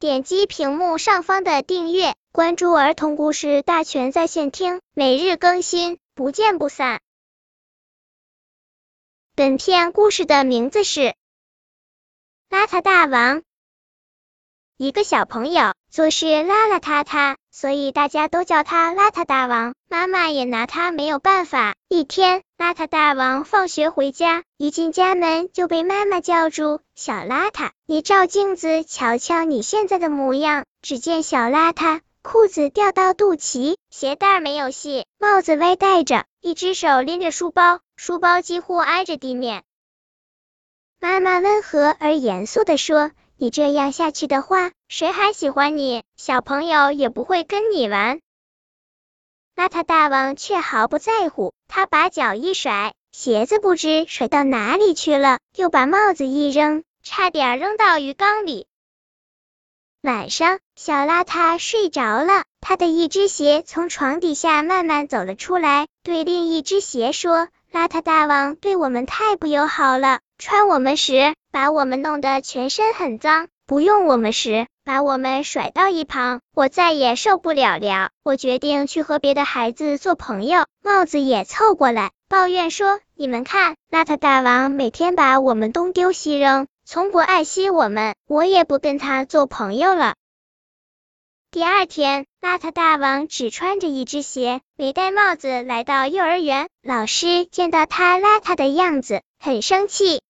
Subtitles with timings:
[0.00, 7.00] 点击屏幕上方的订阅，关注儿童故事大全在线听，每日更新，不见不散。
[9.34, 11.00] 本片故事的名字是
[12.48, 13.38] 《邋遢大王》。
[14.76, 19.74] 一个小朋友做事邋邋遢遢，所以大家都叫他邋遢大王。
[19.90, 21.74] 妈妈也拿他没有办法。
[21.88, 39.64] 一天，邋遢大王放学回家，一进家门就被妈妈叫住：“小邋遢，你照镜子瞧瞧你现在的模样。”只见小邋遢裤子掉到肚脐，鞋带没有系，帽子歪戴着，一只手拎着书包，书包几乎挨着地面。
[41.00, 43.10] 妈妈温和而严肃的说。
[43.40, 46.02] 你这样下去的话，谁还喜欢你？
[46.16, 48.18] 小朋友也不会跟你玩。
[49.58, 58.68] 邋遢大王却毫不在乎，他把脚一甩，鞋子不知甩到哪里去了，又把帽子一扔，差点扔到鱼缸里。
[60.00, 76.40] 晚上，小邋遢睡着了，他的一只鞋从床底下慢慢走了出来，对另一只鞋说：“邋遢大王对我们太不友好了。”穿我们时，把我们弄得全身很脏；不用我们时，把我们甩到一旁。
[76.54, 80.64] 我再也受不了了，我决定去和别的孩子做朋友。
[80.82, 90.14] 帽子也凑过来抱怨说：“你们看，邋遢大王每天把我们东丢西扔，从不爱惜我们，我也不跟他做朋友了。”
[91.52, 96.70] 第二天，邋遢大王只穿着一只鞋，没戴帽子，来到幼儿园。
[96.82, 100.22] 老师见到他邋遢的样子，很生气。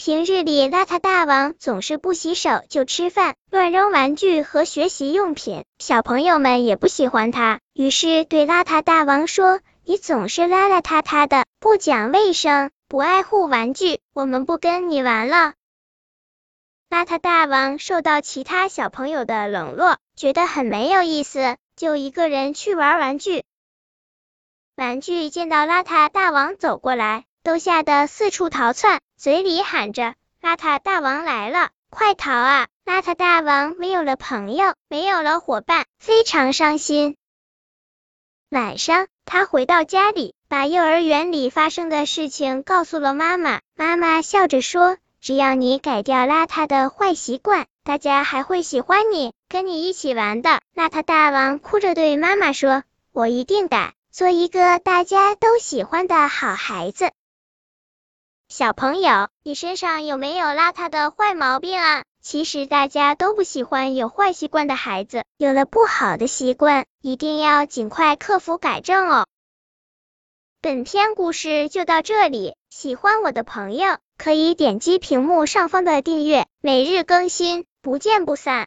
[0.00, 15.54] 平日里，邋遢大王总是不洗手就吃饭，乱扔玩具和学习用品，小朋友们也不喜欢他，于是对邋遢大王说：“你总是邋邋遢遢的，不讲卫生，不爱护玩具，我们不跟你玩了。”
[16.88, 23.42] 邋遢大王受到其他小朋友的冷落，觉得很没有意思，就一个人去玩玩具。
[24.76, 27.24] 玩具见到邋遢大王走过来。
[27.48, 37.16] 都吓得四处逃窜，嘴里喊着：“邋遢大王来了，快逃啊！”邋遢大王没有了朋友，没有了伙伴，非常伤心。
[38.50, 43.60] 晚上，他回到家里，把幼儿园里发生的事情告诉了妈妈。
[43.74, 57.10] 妈妈笑着说：“只要你改掉邋遢的坏习惯，大家还会喜欢你，跟你一起玩的。”邋遢大王哭着对妈妈说：“我一定改，做一个大家都喜欢的好孩子。”
[58.48, 62.04] 小朋友，你身上有没有邋遢的坏毛病啊？
[62.22, 69.26] 其实大家都不喜欢有坏习惯的孩子，有了不好的习惯，一定要尽快克服改正哦。
[70.62, 78.66] 本篇故事就到这里，喜欢我的朋友可以点击屏幕上方的订阅，每日更新，不见不散。